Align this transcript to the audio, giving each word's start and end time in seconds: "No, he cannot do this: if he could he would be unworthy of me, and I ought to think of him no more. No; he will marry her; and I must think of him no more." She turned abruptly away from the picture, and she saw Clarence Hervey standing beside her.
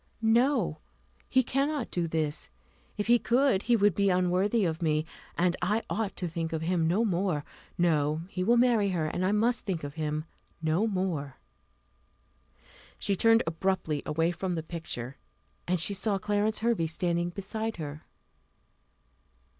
"No, 0.23 0.79
he 1.29 1.43
cannot 1.43 1.91
do 1.91 2.07
this: 2.07 2.49
if 2.97 3.05
he 3.05 3.19
could 3.19 3.61
he 3.61 3.75
would 3.75 3.93
be 3.93 4.09
unworthy 4.09 4.65
of 4.65 4.81
me, 4.81 5.05
and 5.37 5.55
I 5.61 5.83
ought 5.91 6.15
to 6.15 6.27
think 6.27 6.53
of 6.53 6.63
him 6.63 6.87
no 6.87 7.05
more. 7.05 7.45
No; 7.77 8.23
he 8.27 8.43
will 8.43 8.57
marry 8.57 8.89
her; 8.89 9.05
and 9.05 9.23
I 9.23 9.31
must 9.31 9.63
think 9.63 9.83
of 9.83 9.93
him 9.93 10.25
no 10.59 10.87
more." 10.87 11.37
She 12.97 13.15
turned 13.15 13.43
abruptly 13.45 14.01
away 14.03 14.31
from 14.31 14.55
the 14.55 14.63
picture, 14.63 15.17
and 15.67 15.79
she 15.79 15.93
saw 15.93 16.17
Clarence 16.17 16.61
Hervey 16.61 16.87
standing 16.87 17.29
beside 17.29 17.75
her. 17.77 18.01